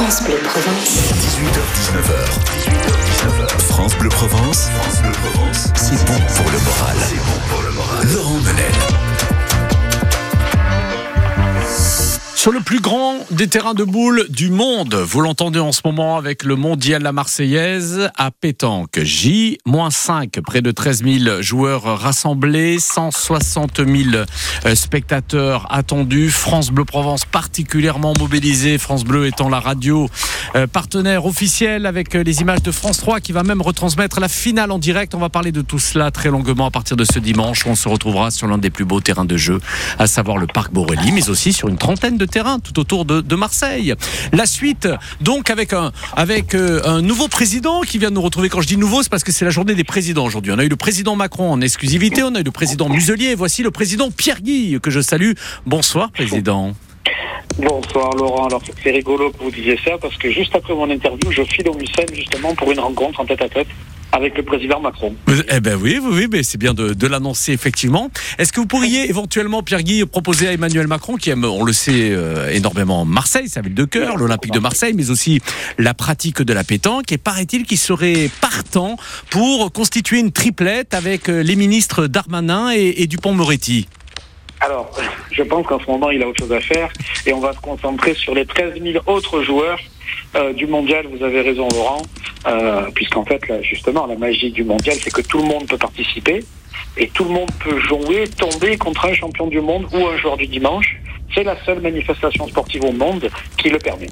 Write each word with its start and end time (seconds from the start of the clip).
France 0.00 0.22
Bleu 0.22 0.38
Provence. 0.42 1.12
18h-19h. 1.12 2.14
18h-19h. 2.64 3.60
France 3.60 3.94
Bleu 3.98 4.08
Provence. 4.08 4.70
France 4.80 5.02
Bleu 5.02 5.12
Provence. 5.12 5.68
C'est 5.74 6.02
bon 6.06 6.18
pour 6.36 6.50
le 6.50 6.58
moral. 6.58 6.96
C'est 7.06 7.16
bon 7.16 7.38
pour 7.50 7.62
le 7.62 7.70
moral. 7.72 8.08
Laurent 8.14 8.38
Menel. 8.38 8.72
Sur 12.40 12.52
le 12.52 12.60
plus 12.60 12.80
grand 12.80 13.18
des 13.30 13.48
terrains 13.48 13.74
de 13.74 13.84
boules 13.84 14.24
du 14.30 14.48
monde, 14.48 14.94
vous 14.94 15.20
l'entendez 15.20 15.58
en 15.58 15.72
ce 15.72 15.82
moment 15.84 16.16
avec 16.16 16.42
le 16.42 16.56
mondial 16.56 17.02
La 17.02 17.12
Marseillaise 17.12 18.08
à 18.16 18.30
pétanque. 18.30 18.98
J-5, 18.98 20.40
près 20.40 20.62
de 20.62 20.70
13 20.70 21.04
000 21.04 21.42
joueurs 21.42 22.00
rassemblés, 22.00 22.78
160 22.78 23.86
000 23.86 23.90
euh, 24.64 24.74
spectateurs 24.74 25.66
attendus. 25.70 26.30
France 26.30 26.70
Bleu 26.70 26.86
Provence 26.86 27.26
particulièrement 27.26 28.14
mobilisée, 28.18 28.78
France 28.78 29.04
Bleu 29.04 29.26
étant 29.26 29.50
la 29.50 29.60
radio 29.60 30.08
euh, 30.56 30.66
partenaire 30.66 31.26
officiel 31.26 31.84
avec 31.84 32.14
euh, 32.14 32.22
les 32.22 32.40
images 32.40 32.62
de 32.62 32.72
France 32.72 33.00
3 33.00 33.20
qui 33.20 33.32
va 33.32 33.42
même 33.42 33.60
retransmettre 33.60 34.18
la 34.18 34.28
finale 34.28 34.70
en 34.70 34.78
direct. 34.78 35.14
On 35.14 35.18
va 35.18 35.28
parler 35.28 35.52
de 35.52 35.60
tout 35.60 35.78
cela 35.78 36.10
très 36.10 36.30
longuement 36.30 36.64
à 36.64 36.70
partir 36.70 36.96
de 36.96 37.04
ce 37.04 37.18
dimanche 37.18 37.66
on 37.66 37.74
se 37.74 37.86
retrouvera 37.90 38.30
sur 38.30 38.46
l'un 38.46 38.56
des 38.56 38.70
plus 38.70 38.86
beaux 38.86 39.02
terrains 39.02 39.26
de 39.26 39.36
jeu, 39.36 39.60
à 39.98 40.06
savoir 40.06 40.38
le 40.38 40.46
Parc 40.46 40.72
Borély, 40.72 41.12
mais 41.12 41.28
aussi 41.28 41.52
sur 41.52 41.68
une 41.68 41.76
trentaine 41.76 42.16
de 42.16 42.29
terrain 42.30 42.58
tout 42.58 42.78
autour 42.78 43.04
de, 43.04 43.34
Marseille. 43.34 43.94
La 44.32 44.46
suite, 44.46 44.88
donc, 45.20 45.50
avec 45.50 45.72
un, 45.72 45.92
avec 46.16 46.54
euh, 46.54 46.82
un 46.84 47.00
nouveau 47.00 47.28
président 47.28 47.80
qui 47.82 47.98
vient 47.98 48.10
de 48.10 48.14
nous 48.14 48.22
retrouver. 48.22 48.48
Quand 48.48 48.60
je 48.60 48.66
dis 48.66 48.76
nouveau, 48.76 49.02
c'est 49.02 49.10
parce 49.10 49.24
que 49.24 49.32
c'est 49.32 49.44
la 49.44 49.50
journée 49.50 49.74
des 49.74 49.84
présidents 49.84 50.24
aujourd'hui. 50.24 50.52
On 50.52 50.58
a 50.58 50.64
eu 50.64 50.68
le 50.68 50.76
président 50.76 51.16
Macron 51.16 51.50
en 51.52 51.60
exclusivité, 51.60 52.22
on 52.22 52.34
a 52.34 52.40
eu 52.40 52.44
le 52.44 52.50
président 52.50 52.88
Muselier, 52.88 53.26
et 53.26 53.34
voici 53.34 53.62
le 53.62 53.70
président 53.70 54.10
Pierre 54.10 54.40
Guy, 54.42 54.78
que 54.82 54.90
je 54.90 55.00
salue. 55.00 55.32
Bonsoir, 55.66 56.10
président. 56.10 56.74
Bonsoir 57.58 58.14
Laurent, 58.16 58.46
alors 58.46 58.62
c'est 58.82 58.90
rigolo 58.90 59.30
que 59.30 59.42
vous 59.42 59.50
disiez 59.50 59.78
ça 59.84 59.98
parce 60.00 60.16
que 60.16 60.30
juste 60.30 60.54
après 60.54 60.74
mon 60.74 60.88
interview, 60.88 61.30
je 61.30 61.42
file 61.42 61.68
au 61.68 61.74
Mucem 61.74 62.06
justement 62.14 62.54
pour 62.54 62.70
une 62.70 62.80
rencontre 62.80 63.20
en 63.20 63.26
tête 63.26 63.42
à 63.42 63.48
tête 63.48 63.66
avec 64.12 64.36
le 64.36 64.42
président 64.42 64.80
Macron. 64.80 65.14
Eh 65.50 65.60
ben 65.60 65.78
oui, 65.80 66.00
oui, 66.02 66.28
c'est 66.42 66.58
bien 66.58 66.74
de, 66.74 66.94
de 66.94 67.06
l'annoncer 67.06 67.52
effectivement. 67.52 68.10
Est-ce 68.38 68.52
que 68.52 68.60
vous 68.60 68.66
pourriez 68.66 69.08
éventuellement, 69.08 69.62
Pierre 69.62 69.82
Guy, 69.82 70.04
proposer 70.04 70.48
à 70.48 70.52
Emmanuel 70.52 70.86
Macron, 70.86 71.16
qui 71.16 71.30
aime, 71.30 71.44
on 71.44 71.64
le 71.64 71.72
sait, 71.72 72.10
euh, 72.10 72.50
énormément 72.50 73.04
Marseille, 73.04 73.48
sa 73.48 73.60
ville 73.60 73.74
de 73.74 73.84
cœur, 73.84 74.16
l'Olympique 74.16 74.52
de 74.52 74.58
Marseille, 74.58 74.92
mais 74.94 75.10
aussi 75.10 75.40
la 75.78 75.94
pratique 75.94 76.42
de 76.42 76.52
la 76.52 76.64
pétanque, 76.64 77.12
et 77.12 77.18
paraît-il 77.18 77.64
qu'il 77.64 77.78
serait 77.78 78.30
partant 78.40 78.96
pour 79.30 79.72
constituer 79.72 80.18
une 80.18 80.32
triplette 80.32 80.94
avec 80.94 81.28
euh, 81.28 81.42
les 81.42 81.56
ministres 81.56 82.06
Darmanin 82.06 82.72
et, 82.72 83.02
et 83.02 83.06
Dupont-Moretti? 83.06 83.86
Alors, 84.60 84.90
je 85.30 85.42
pense 85.42 85.66
qu'en 85.66 85.80
ce 85.80 85.86
moment, 85.86 86.10
il 86.10 86.22
a 86.22 86.28
autre 86.28 86.40
chose 86.40 86.52
à 86.52 86.60
faire 86.60 86.90
et 87.26 87.32
on 87.32 87.40
va 87.40 87.52
se 87.52 87.60
concentrer 87.60 88.14
sur 88.14 88.34
les 88.34 88.44
13 88.44 88.74
000 88.80 89.02
autres 89.06 89.42
joueurs 89.42 89.78
euh, 90.36 90.52
du 90.52 90.66
mondial. 90.66 91.06
Vous 91.06 91.24
avez 91.24 91.40
raison, 91.40 91.66
Laurent, 91.70 92.02
euh, 92.46 92.90
puisqu'en 92.94 93.24
fait, 93.24 93.40
justement, 93.62 94.06
la 94.06 94.16
magie 94.16 94.50
du 94.50 94.64
mondial, 94.64 94.96
c'est 95.02 95.12
que 95.12 95.22
tout 95.22 95.38
le 95.38 95.44
monde 95.44 95.66
peut 95.66 95.78
participer 95.78 96.44
et 96.96 97.08
tout 97.08 97.24
le 97.24 97.30
monde 97.30 97.50
peut 97.60 97.80
jouer, 97.80 98.28
tomber 98.28 98.76
contre 98.76 99.06
un 99.06 99.14
champion 99.14 99.46
du 99.46 99.60
monde 99.60 99.86
ou 99.92 100.06
un 100.06 100.16
joueur 100.18 100.36
du 100.36 100.46
dimanche. 100.46 100.96
C'est 101.34 101.44
la 101.44 101.56
seule 101.64 101.80
manifestation 101.80 102.46
sportive 102.48 102.84
au 102.84 102.92
monde 102.92 103.30
qui 103.56 103.70
le 103.70 103.78
permet. 103.78 104.08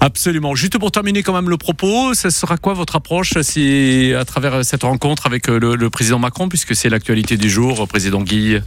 Absolument. 0.00 0.54
Juste 0.54 0.78
pour 0.78 0.92
terminer 0.92 1.22
quand 1.22 1.32
même 1.32 1.48
le 1.48 1.56
propos, 1.56 2.12
ce 2.12 2.28
sera 2.28 2.58
quoi 2.58 2.74
votre 2.74 2.94
approche 2.96 3.32
à 3.36 4.24
travers 4.26 4.64
cette 4.64 4.82
rencontre 4.82 5.26
avec 5.26 5.48
euh, 5.48 5.58
le, 5.58 5.76
le 5.76 5.90
président 5.90 6.18
Macron, 6.18 6.48
puisque 6.48 6.76
c'est 6.76 6.90
l'actualité 6.90 7.36
du 7.36 7.48
jour, 7.50 7.88
président 7.88 8.20
Guy? 8.20 8.60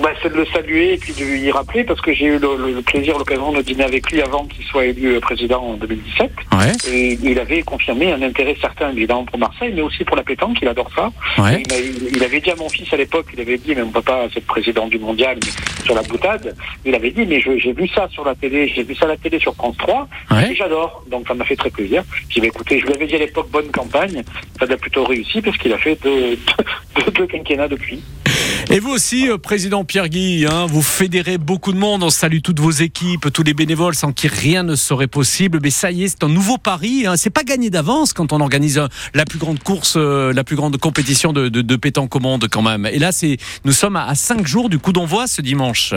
Bah, 0.00 0.08
c'est 0.22 0.30
de 0.30 0.36
le 0.36 0.46
saluer 0.46 0.94
et 0.94 0.96
puis 0.96 1.12
de 1.12 1.22
lui 1.22 1.50
rappeler 1.50 1.84
parce 1.84 2.00
que 2.00 2.14
j'ai 2.14 2.24
eu 2.24 2.38
le, 2.38 2.80
plaisir, 2.80 3.18
l'occasion 3.18 3.52
de 3.52 3.60
dîner 3.60 3.84
avec 3.84 4.10
lui 4.10 4.22
avant 4.22 4.46
qu'il 4.46 4.64
soit 4.64 4.86
élu 4.86 5.16
euh, 5.16 5.20
président 5.20 5.62
en 5.62 5.74
2017. 5.74 6.30
Ouais, 6.52 6.72
Et 6.90 7.18
il 7.22 7.38
avait 7.38 7.62
confirmé 7.62 8.10
un 8.10 8.22
intérêt 8.22 8.56
certain 8.58 8.90
évidemment 8.90 9.26
pour 9.26 9.38
Marseille, 9.38 9.72
mais 9.74 9.82
aussi 9.82 10.04
pour 10.04 10.16
la 10.16 10.22
pétanque, 10.22 10.56
il 10.62 10.68
adore 10.68 10.88
ça. 10.96 11.10
ouais. 11.42 11.62
Il, 12.14 12.24
avait 12.24 12.40
dit 12.40 12.50
à 12.50 12.56
mon 12.56 12.70
fils 12.70 12.90
à 12.92 12.96
l'époque, 12.96 13.26
il 13.34 13.40
avait 13.40 13.58
dit, 13.58 13.74
mais 13.74 13.82
mon 13.82 13.90
papa, 13.90 14.28
c'est 14.32 14.40
le 14.40 14.46
président 14.46 14.86
du 14.86 14.98
mondial, 14.98 15.38
sur 15.84 15.94
la 15.94 16.02
boutade, 16.02 16.56
il 16.86 16.94
avait 16.94 17.10
dit, 17.10 17.26
mais 17.26 17.40
j'ai 17.40 17.72
vu 17.72 17.86
ça 17.88 18.08
sur 18.10 18.24
la 18.24 18.34
télé, 18.34 18.68
j'ai 18.74 18.84
vu 18.84 18.94
ça 18.94 19.04
à 19.04 19.08
la 19.08 19.16
télé 19.18 19.38
sur 19.38 19.54
France 19.54 19.76
3, 19.78 20.08
Ouais. 20.30 20.52
et 20.52 20.54
j'adore. 20.54 21.04
Donc 21.10 21.28
ça 21.28 21.34
m'a 21.34 21.44
fait 21.44 21.56
très 21.56 21.70
plaisir. 21.70 22.02
J'ai 22.30 22.40
dit, 22.40 22.46
écoutez, 22.46 22.80
je 22.80 22.86
lui 22.86 22.94
avais 22.94 23.06
dit 23.06 23.16
à 23.16 23.18
l'époque, 23.18 23.50
bonne 23.50 23.70
campagne, 23.70 24.22
ça 24.58 24.64
a 24.72 24.76
plutôt 24.78 25.04
réussi, 25.04 25.42
parce 25.42 25.58
qu'il 25.58 25.72
a 25.72 25.78
fait 25.78 25.98
deux, 26.02 26.38
deux, 26.96 27.10
deux 27.12 27.26
quinquennats 27.26 27.68
depuis. 27.68 28.02
Et 28.72 28.80
vous 28.80 28.88
aussi, 28.88 29.28
euh, 29.28 29.36
président 29.36 29.84
Pierre 29.84 30.08
Guy, 30.08 30.46
hein, 30.50 30.64
vous 30.64 30.80
fédérez 30.80 31.36
beaucoup 31.36 31.74
de 31.74 31.76
monde. 31.76 32.02
On 32.02 32.08
salue 32.08 32.38
toutes 32.42 32.58
vos 32.58 32.70
équipes, 32.70 33.30
tous 33.30 33.42
les 33.42 33.52
bénévoles, 33.52 33.94
sans 33.94 34.12
qui 34.12 34.28
rien 34.28 34.62
ne 34.62 34.76
serait 34.76 35.08
possible. 35.08 35.60
Mais 35.62 35.68
ça 35.68 35.90
y 35.90 36.04
est, 36.04 36.08
c'est 36.08 36.24
un 36.24 36.30
nouveau 36.30 36.56
pari. 36.56 37.06
Hein. 37.06 37.18
C'est 37.18 37.28
pas 37.28 37.44
gagné 37.44 37.68
d'avance 37.68 38.14
quand 38.14 38.32
on 38.32 38.40
organise 38.40 38.78
euh, 38.78 38.88
la 39.12 39.26
plus 39.26 39.38
grande 39.38 39.62
course, 39.62 39.96
euh, 39.98 40.32
la 40.32 40.42
plus 40.42 40.56
grande 40.56 40.78
compétition 40.78 41.34
de, 41.34 41.76
pétanque 41.76 42.16
au 42.16 42.20
monde, 42.20 42.46
quand 42.50 42.62
même. 42.62 42.86
Et 42.86 42.98
là, 42.98 43.12
c'est, 43.12 43.36
nous 43.66 43.72
sommes 43.72 43.96
à, 43.96 44.06
à 44.06 44.14
cinq 44.14 44.46
jours 44.46 44.70
du 44.70 44.78
coup 44.78 44.94
d'envoi 44.94 45.26
ce 45.26 45.42
dimanche. 45.42 45.92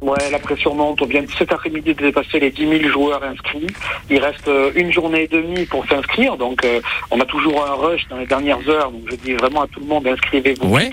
Ouais, 0.00 0.30
la 0.30 0.38
pression 0.38 0.74
monte. 0.74 1.02
On 1.02 1.06
vient 1.06 1.24
cet 1.36 1.52
après-midi 1.52 1.92
de 1.92 2.00
dépasser 2.04 2.38
les 2.38 2.50
10 2.50 2.68
000 2.82 2.88
joueurs 2.92 3.22
inscrits. 3.24 3.66
Il 4.08 4.18
reste 4.18 4.46
euh, 4.46 4.70
une 4.76 4.92
journée 4.92 5.24
et 5.24 5.26
demie 5.26 5.66
pour 5.66 5.84
s'inscrire. 5.86 6.36
Donc, 6.36 6.64
euh, 6.64 6.80
on 7.10 7.18
a 7.20 7.24
toujours 7.24 7.64
un 7.66 7.74
rush 7.74 8.06
dans 8.08 8.18
les 8.18 8.26
dernières 8.26 8.66
heures. 8.68 8.92
Donc, 8.92 9.02
je 9.10 9.16
dis 9.16 9.32
vraiment 9.34 9.62
à 9.62 9.66
tout 9.66 9.80
le 9.80 9.86
monde, 9.86 10.06
inscrivez-vous. 10.06 10.68
Ouais. 10.68 10.90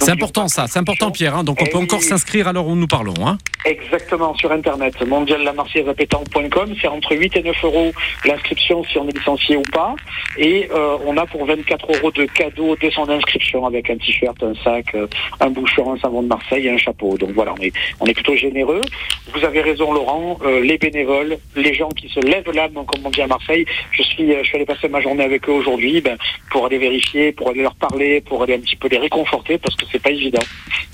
C'est 0.00 0.10
important 0.10 0.48
ça, 0.48 0.66
c'est 0.66 0.80
important 0.80 1.10
Pierre. 1.12 1.36
Hein. 1.36 1.44
Donc 1.44 1.62
on 1.62 1.64
Eh 1.66 1.70
peut 1.70 1.78
encore 1.78 2.02
s'inscrire 2.02 2.48
à 2.48 2.52
l'heure 2.52 2.66
où 2.66 2.74
nous 2.74 2.88
parlons. 2.88 3.14
Hein. 3.24 3.38
Exactement, 3.64 4.34
sur 4.34 4.50
Internet. 4.52 5.00
mondiallamarseillaiseapétanque.com. 5.06 6.74
C'est 6.80 6.88
entre 6.88 7.16
8 7.16 7.36
et 7.36 7.42
9 7.42 7.56
euros 7.64 7.92
l'inscription 8.24 8.84
si 8.84 8.98
on 8.98 9.08
est 9.08 9.16
licencié 9.16 9.56
ou 9.56 9.62
pas. 9.72 9.94
Et 10.36 10.68
euh, 10.74 10.98
on 11.06 11.16
a 11.16 11.24
pour 11.26 11.46
24 11.46 11.96
euros 11.96 12.10
de 12.10 12.24
cadeaux 12.26 12.76
dès 12.80 12.90
son 12.90 13.08
inscription 13.08 13.64
avec 13.64 13.88
un 13.90 13.96
t-shirt, 13.96 14.42
un 14.42 14.54
sac, 14.62 14.94
un 15.40 15.50
bouchon, 15.50 15.92
un 15.94 15.98
savon 15.98 16.22
de 16.22 16.28
Marseille 16.28 16.66
et 16.66 16.70
un 16.72 16.78
chapeau. 16.78 17.16
Donc 17.16 17.30
voilà, 17.30 17.54
on 17.58 17.62
est, 17.62 17.72
on 18.00 18.06
est 18.06 18.23
plutôt 18.24 18.36
généreux. 18.38 18.80
Vous 19.34 19.44
avez 19.44 19.60
raison, 19.60 19.92
Laurent. 19.92 20.38
Euh, 20.44 20.60
les 20.60 20.78
bénévoles, 20.78 21.36
les 21.56 21.74
gens 21.74 21.88
qui 21.90 22.08
se 22.08 22.20
lèvent 22.20 22.50
l'âme, 22.52 22.72
comme 22.74 23.04
on 23.04 23.10
dit 23.10 23.20
à 23.22 23.26
Marseille. 23.26 23.66
Je 23.92 24.02
suis, 24.02 24.32
euh, 24.32 24.38
je 24.42 24.48
suis 24.48 24.56
allé 24.56 24.64
passer 24.66 24.88
ma 24.88 25.00
journée 25.00 25.24
avec 25.24 25.48
eux 25.48 25.52
aujourd'hui 25.52 26.00
ben, 26.00 26.16
pour 26.50 26.66
aller 26.66 26.78
vérifier, 26.78 27.32
pour 27.32 27.50
aller 27.50 27.62
leur 27.62 27.74
parler, 27.74 28.20
pour 28.22 28.42
aller 28.42 28.54
un 28.54 28.60
petit 28.60 28.76
peu 28.76 28.88
les 28.88 28.98
réconforter 28.98 29.58
parce 29.58 29.74
que 29.76 29.84
c'est 29.90 30.02
pas 30.02 30.10
évident. 30.10 30.42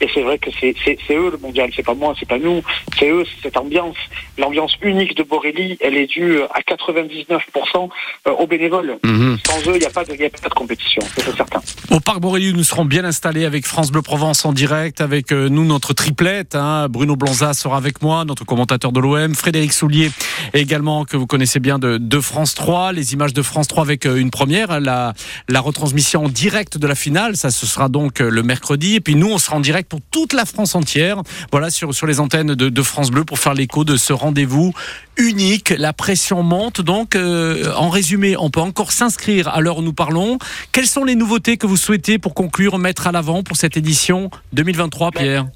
Et 0.00 0.08
c'est 0.12 0.22
vrai 0.22 0.38
que 0.38 0.50
c'est 0.60 0.74
c'est- 0.84 0.98
c'est 1.06 1.14
eux 1.14 1.30
le 1.30 1.38
mondial, 1.38 1.70
c'est 1.74 1.84
pas 1.84 1.94
moi, 1.94 2.14
c'est 2.18 2.28
pas 2.28 2.38
nous, 2.38 2.62
c'est 2.98 3.10
eux, 3.10 3.24
c'est 3.26 3.42
cette 3.48 3.56
ambiance. 3.56 3.96
L'ambiance 4.38 4.74
unique 4.82 5.16
de 5.16 5.22
Borély, 5.22 5.76
elle 5.80 5.96
est 5.96 6.06
due 6.06 6.38
euh, 6.38 6.46
à 6.54 6.62
99% 6.62 7.90
euh, 8.26 8.30
aux 8.32 8.46
bénévoles. 8.46 8.98
Sans 9.46 9.60
eux, 9.70 9.74
il 9.74 9.80
n'y 9.80 9.84
a, 9.84 9.90
pas 9.90 10.04
de- 10.04 10.14
il 10.14 10.20
y 10.20 10.24
a 10.24 10.30
pas 10.30 10.48
de 10.48 10.54
compétition, 10.54 11.02
c'est 11.16 11.36
certain. 11.36 11.60
Au 11.90 12.00
Parc 12.00 12.20
Borély, 12.20 12.52
nous 12.54 12.64
serons 12.64 12.84
bien 12.84 13.04
installés 13.04 13.44
avec 13.44 13.66
France 13.66 13.90
Bleu 13.92 14.02
Provence 14.02 14.44
en 14.44 14.52
direct, 14.52 15.00
avec 15.00 15.30
nous 15.32 15.64
notre 15.64 15.92
triplette. 15.92 16.54
hein. 16.54 16.86
Bruno 16.88 17.16
Blanza 17.20 17.54
sera 17.54 17.76
avec 17.76 18.02
moi, 18.02 18.24
notre 18.24 18.44
commentateur 18.44 18.90
de 18.90 18.98
l'OM, 18.98 19.34
Frédéric 19.34 19.72
Soulier 19.72 20.10
également 20.54 21.04
que 21.04 21.16
vous 21.16 21.26
connaissez 21.26 21.60
bien 21.60 21.78
de, 21.78 22.20
France 22.20 22.54
3. 22.54 22.92
Les 22.92 23.12
images 23.12 23.32
de 23.32 23.42
France 23.42 23.68
3 23.68 23.84
avec 23.84 24.06
euh, 24.06 24.16
une 24.16 24.30
première, 24.30 24.80
la, 24.80 25.14
retransmission 25.54 26.24
en 26.24 26.28
direct 26.28 26.78
de 26.78 26.86
la 26.86 26.94
finale, 26.94 27.36
ça 27.36 27.50
ce 27.50 27.66
sera 27.66 27.88
donc 27.88 28.20
euh, 28.20 28.30
le 28.30 28.42
mercredi. 28.42 28.96
Et 28.96 29.00
puis 29.00 29.14
nous, 29.14 29.30
on 29.30 29.38
sera 29.38 29.56
en 29.56 29.60
direct 29.60 29.88
pour 29.88 30.00
toute 30.10 30.32
la 30.32 30.44
France 30.44 30.74
entière, 30.74 31.22
voilà 31.52 31.70
sur 31.70 32.06
les 32.06 32.18
antennes 32.20 32.54
de, 32.54 32.68
de 32.68 32.82
France 32.82 33.10
Bleu 33.10 33.24
pour 33.24 33.38
faire 33.38 33.54
l'écho 33.54 33.84
de 33.84 33.96
ce 33.96 34.12
rendez-vous 34.12 34.72
unique. 35.16 35.70
La 35.76 35.92
pression 35.92 36.42
monte 36.42 36.80
donc. 36.80 37.14
euh, 37.14 37.72
en 37.76 37.90
résumé, 37.90 38.36
on 38.36 38.50
peut 38.50 38.60
encore 38.60 38.92
s'inscrire 38.92 39.48
à 39.48 39.60
l'heure 39.60 39.78
où 39.78 39.82
nous 39.82 39.92
parlons. 39.92 40.38
Quelles 40.72 40.86
sont 40.86 41.04
les 41.04 41.14
nouveautés 41.14 41.56
que 41.56 41.66
vous 41.66 41.76
souhaitez 41.76 42.18
pour 42.18 42.34
conclure, 42.34 42.78
mettre 42.78 43.06
à 43.06 43.12
l'avant 43.12 43.42
pour 43.42 43.56
cette 43.56 43.76
édition 43.76 44.30
2023, 44.52 45.10
Pierre? 45.12 45.46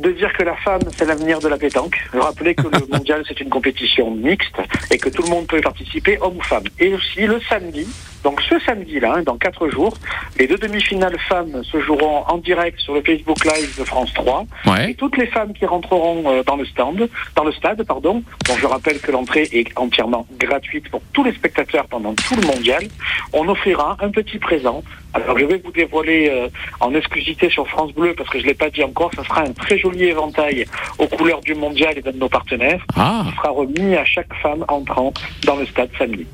De 0.00 0.10
dire 0.12 0.32
que 0.32 0.42
la 0.42 0.56
femme, 0.56 0.82
c'est 0.96 1.04
l'avenir 1.04 1.38
de 1.40 1.48
la 1.48 1.58
pétanque. 1.58 1.96
Rappeler 2.12 2.54
que 2.54 2.62
le 2.62 2.86
mondial, 2.90 3.22
c'est 3.26 3.40
une 3.40 3.50
compétition 3.50 4.10
mixte 4.10 4.56
et 4.90 4.98
que 4.98 5.08
tout 5.08 5.22
le 5.22 5.30
monde 5.30 5.46
peut 5.46 5.58
y 5.58 5.62
participer, 5.62 6.18
homme 6.20 6.36
ou 6.38 6.42
femme. 6.42 6.64
Et 6.78 6.92
aussi 6.94 7.26
le 7.26 7.40
samedi, 7.48 7.86
donc 8.26 8.40
ce 8.42 8.58
samedi-là, 8.58 9.14
hein, 9.18 9.22
dans 9.22 9.36
quatre 9.36 9.68
jours, 9.68 9.96
les 10.36 10.48
deux 10.48 10.58
demi-finales 10.58 11.16
femmes 11.28 11.62
se 11.62 11.80
joueront 11.80 12.24
en 12.26 12.38
direct 12.38 12.80
sur 12.80 12.94
le 12.94 13.00
Facebook 13.00 13.44
Live 13.44 13.78
de 13.78 13.84
France 13.84 14.12
3. 14.14 14.46
Et 14.88 14.94
toutes 14.94 15.16
les 15.16 15.28
femmes 15.28 15.52
qui 15.52 15.64
rentreront 15.64 16.24
euh, 16.26 16.42
dans 16.42 16.56
le 16.56 16.64
stand, 16.66 17.08
dans 17.36 17.44
le 17.44 17.52
stade, 17.52 17.84
pardon, 17.84 18.24
dont 18.48 18.56
je 18.58 18.66
rappelle 18.66 18.98
que 18.98 19.12
l'entrée 19.12 19.48
est 19.52 19.68
entièrement 19.76 20.26
gratuite 20.40 20.88
pour 20.88 21.02
tous 21.12 21.22
les 21.22 21.34
spectateurs 21.34 21.86
pendant 21.86 22.14
tout 22.14 22.34
le 22.34 22.44
mondial, 22.48 22.82
on 23.32 23.48
offrira 23.48 23.96
un 24.00 24.10
petit 24.10 24.38
présent. 24.38 24.82
Alors 25.14 25.38
je 25.38 25.44
vais 25.44 25.62
vous 25.64 25.70
dévoiler 25.70 26.28
euh, 26.28 26.48
en 26.80 26.92
exclusivité 26.94 27.48
sur 27.48 27.68
France 27.68 27.92
Bleu 27.92 28.12
parce 28.16 28.28
que 28.28 28.40
je 28.40 28.46
l'ai 28.46 28.54
pas 28.54 28.70
dit 28.70 28.82
encore, 28.82 29.12
ça 29.14 29.22
sera 29.22 29.42
un 29.42 29.52
très 29.52 29.78
joli 29.78 29.85
éventail 29.94 30.66
aux 30.98 31.06
couleurs 31.06 31.40
du 31.40 31.54
mondial 31.54 31.94
et 31.96 32.02
de 32.02 32.12
nos 32.12 32.28
partenaires. 32.28 32.84
Ah, 32.94 33.24
qui 33.28 33.36
sera 33.36 33.50
remis 33.50 33.94
à 33.94 34.04
chaque 34.04 34.32
femme 34.42 34.64
entrant 34.68 35.12
dans 35.44 35.56
le 35.56 35.66
stade 35.66 35.88
samedi. 35.98 36.26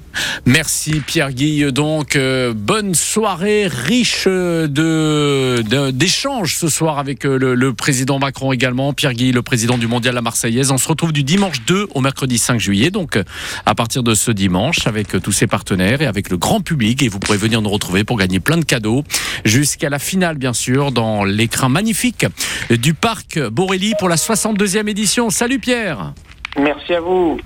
merci 0.47 1.01
Pierre 1.07 1.33
Guy. 1.33 1.73
Donc 1.73 2.17
euh, 2.17 2.53
bonne 2.55 2.95
soirée 2.95 3.67
riche 3.67 4.27
de 4.27 5.63
d'échanges 5.91 6.57
ce 6.57 6.69
soir 6.69 6.99
avec 6.99 7.25
euh, 7.25 7.39
le, 7.39 7.55
le, 7.55 7.73
président 7.73 8.19
Macron 8.19 8.53
également, 8.53 8.93
Pierre 8.93 9.15
Guy, 9.15 9.33
le 9.33 9.43
président 9.43 9.79
du 9.79 9.87
Mondial 9.87 10.15
La 10.15 10.23
Marseillaise. 10.23 10.71
On 10.71 10.79
se 10.79 10.89
retrouve 10.89 11.13
du 11.13 11.23
dimanche 11.23 11.63
2 11.67 11.89
au 11.95 12.01
mercredi 12.01 12.39
5 12.39 12.59
juillet, 12.61 12.91
donc 12.91 13.19
à 13.67 13.75
partir 13.75 14.03
de 14.03 14.15
ce 14.15 14.31
dimanche 14.31 14.87
avec 14.87 15.21
tous 15.23 15.33
ses 15.33 15.47
partenaires 15.47 16.03
et 16.03 16.07
avec 16.07 16.31
le 16.31 16.37
grand 16.37 16.61
public. 16.61 17.03
Et 17.03 17.09
vous 17.09 17.19
pourrez 17.19 17.39
venir 17.39 17.63
nous 17.63 17.71
retrouver 17.71 18.05
pour 18.05 18.19
gagner 18.19 18.41
plein 18.41 18.57
de 18.57 18.65
cadeaux 18.65 19.05
jusqu'à 19.45 19.91
la 19.91 19.99
finale, 19.99 20.37
bien 20.37 20.53
sûr, 20.53 20.93
dans 20.93 21.25
l'écran 21.25 21.69
magnifique 21.69 22.27
du 22.71 22.95
parc 22.95 23.39
Borély 23.51 23.95
pour 23.99 24.09
la 24.09 24.17
62e 24.17 24.89
édition. 24.89 25.31
Salut 25.31 25.59
Pierre. 25.59 26.13
Merci 26.59 26.95
à 26.95 27.01
vous. 27.01 27.39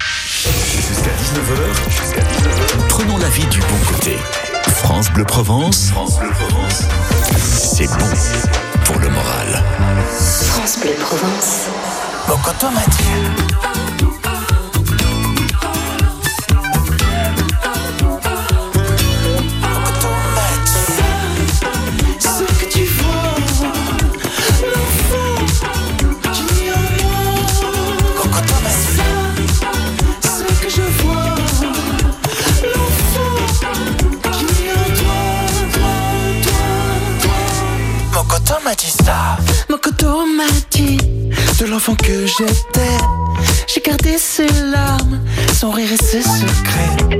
Jusqu'à 0.00 1.10
19h, 1.10 2.88
prenons 2.88 3.18
la 3.18 3.28
vie 3.28 3.46
du 3.46 3.60
bon 3.60 3.92
côté. 3.92 4.16
France 4.66 5.10
Bleu 5.12 5.24
Provence, 5.24 5.90
France 5.90 6.18
Bleu 6.18 6.30
Provence, 6.30 6.84
c'est 7.32 7.86
bon 7.86 8.84
pour 8.84 8.98
le 9.00 9.08
moral. 9.08 9.64
France 10.10 10.80
Bleu 10.80 10.94
Provence. 11.00 11.68
Mathieu. 12.74 13.47
Que 41.94 42.26
j'étais. 42.26 42.96
J'ai 43.66 43.80
gardé 43.80 44.18
ses 44.18 44.48
larmes, 44.70 45.20
son 45.58 45.70
rire 45.70 45.92
et 45.92 45.96
ses 45.96 46.22
secrets. 46.22 47.18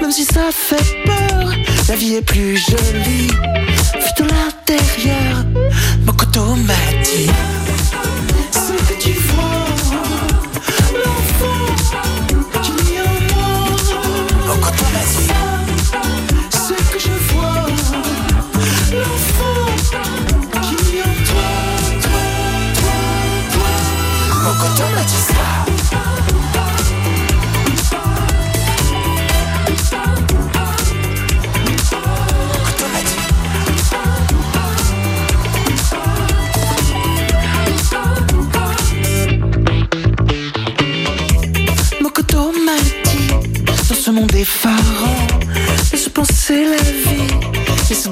Même 0.00 0.10
si 0.10 0.24
ça 0.24 0.50
fait 0.50 1.04
peur, 1.04 1.52
la 1.88 1.96
vie 1.96 2.14
est 2.14 2.22
plus 2.22 2.56
jolie. 2.56 3.28
Vu 3.28 4.10
de 4.18 4.24
l'intérieur, 4.24 5.44
Mokoto 6.04 6.54
m'a 6.66 7.02
dit. 7.04 7.30
Ce 8.52 8.72
que 8.72 9.00
tu 9.00 9.12
vois, 9.12 9.57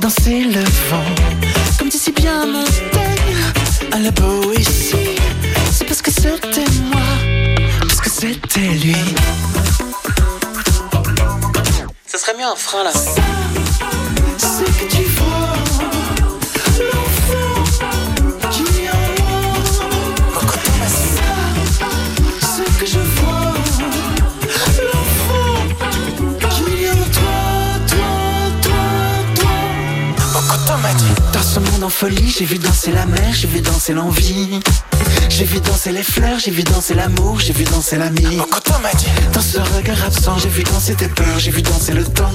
danser 0.00 0.44
le 0.44 0.60
vent. 0.88 1.04
Comme 1.78 1.88
dit 1.88 1.98
si 1.98 2.12
bien 2.12 2.46
Montaigne 2.46 3.92
À 3.92 3.98
la 3.98 4.10
Boétie 4.10 5.16
dit. 30.94 31.04
Dans 31.32 31.42
ce 31.42 31.58
monde 31.58 31.84
en 31.84 31.88
folie, 31.88 32.34
j'ai 32.36 32.44
vu 32.44 32.58
danser 32.58 32.92
la 32.92 33.06
mer, 33.06 33.32
j'ai 33.32 33.48
vu 33.48 33.60
danser 33.60 33.94
l'envie. 33.94 34.60
J'ai 35.28 35.44
vu 35.44 35.60
danser 35.60 35.92
les 35.92 36.02
fleurs, 36.02 36.38
j'ai 36.38 36.50
vu 36.50 36.62
danser 36.62 36.94
l'amour, 36.94 37.40
j'ai 37.40 37.52
vu 37.52 37.64
danser 37.64 37.96
l'ami. 37.96 38.36
Mokoto 38.36 38.72
m'a 38.82 38.92
dit. 38.94 39.06
Dans 39.32 39.40
ce 39.40 39.58
regard 39.58 40.04
absent, 40.04 40.38
j'ai 40.38 40.48
vu 40.48 40.62
danser 40.62 40.94
tes 40.94 41.08
peurs, 41.08 41.38
j'ai 41.38 41.50
vu 41.50 41.62
danser 41.62 41.92
le 41.92 42.04
temps. 42.04 42.30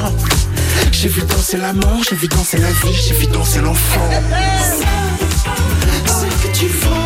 J'ai 0.92 1.08
vu 1.10 1.22
danser 1.24 1.58
l'amour, 1.58 2.04
j'ai 2.08 2.16
vu 2.16 2.28
danser 2.28 2.58
la 2.58 2.70
vie, 2.70 2.94
j'ai 2.94 3.16
vu 3.16 3.28
danser 3.28 3.62
l'enfant. 3.62 4.10
Ce 6.06 6.48
que 6.48 6.54
tu 6.58 6.68
vois. 6.68 7.01